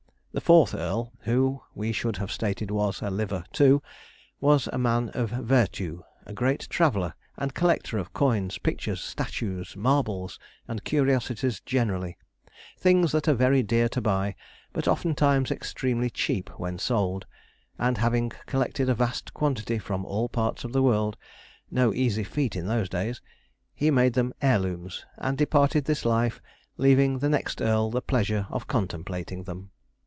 [0.33, 3.83] The fourth earl, who, we should have stated, was a 'liver' too,
[4.39, 10.39] was a man of vertù a great traveller and collector of coins, pictures, statues, marbles,
[10.69, 12.17] and curiosities generally
[12.77, 14.35] things that are very dear to buy,
[14.71, 17.25] but oftentimes extremely cheap when sold;
[17.77, 21.17] and, having collected a vast quantity from all parts of the world
[21.69, 23.21] (no easy feat in those days),
[23.73, 26.41] he made them heirlooms, and departed this life,
[26.77, 29.71] leaving the next earl the pleasure of contemplating them.